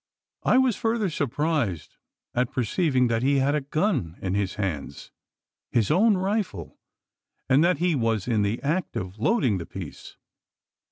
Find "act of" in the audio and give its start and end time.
8.63-9.19